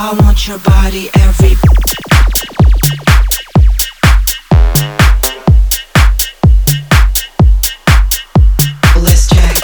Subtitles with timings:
[0.00, 1.56] I want your body every.
[9.02, 9.56] Let's jack.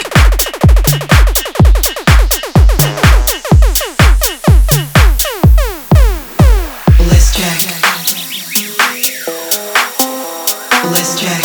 [10.90, 11.43] Let's jack.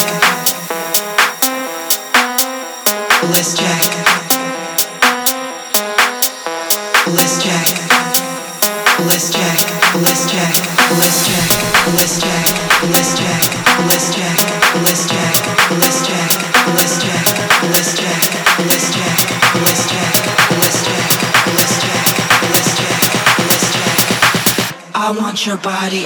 [25.09, 26.05] I want your body,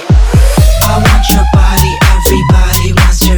[0.86, 1.92] I want your body.
[2.24, 3.33] everybody wants your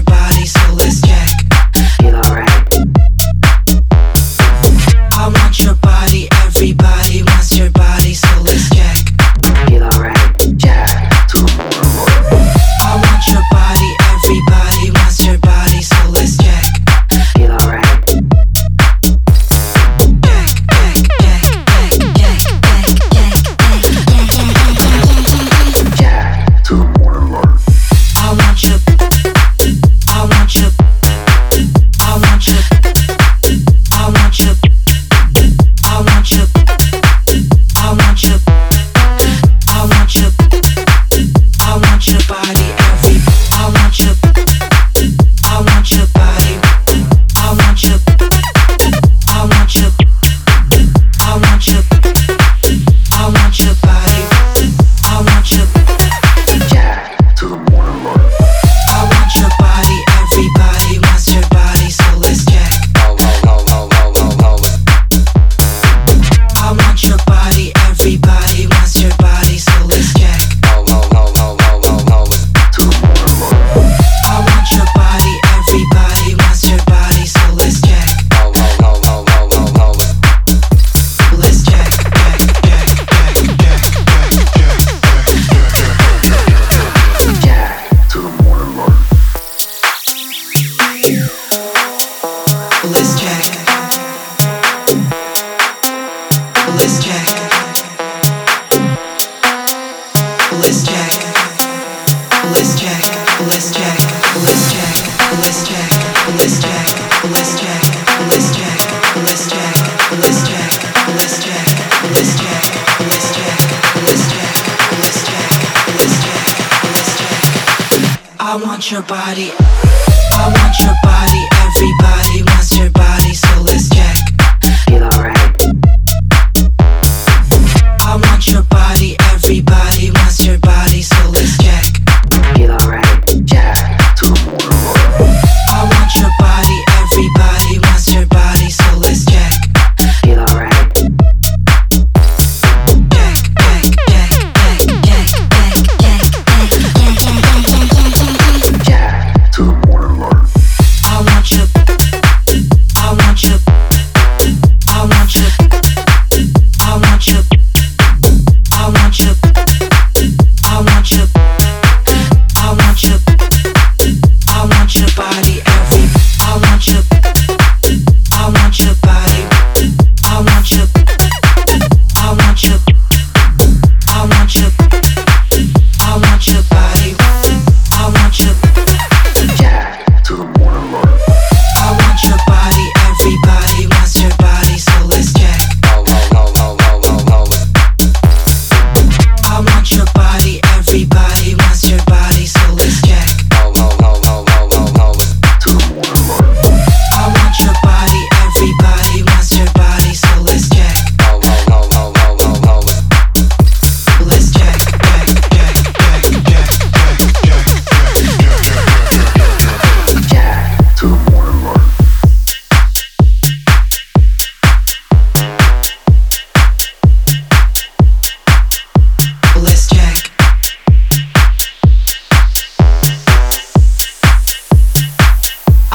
[118.48, 119.50] I want your body.
[119.58, 121.42] I want your body.
[121.66, 123.45] Everybody wants your body.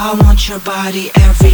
[0.04, 1.52] I want your body every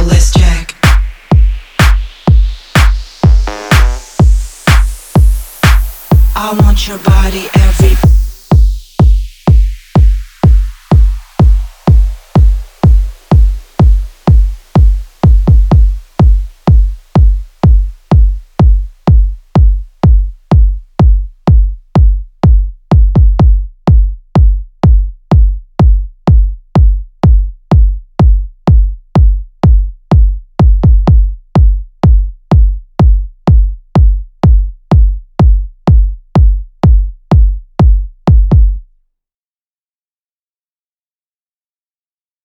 [0.00, 0.74] Let's jack.
[6.34, 8.13] I want your body every